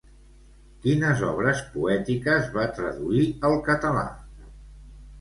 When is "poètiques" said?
1.75-2.51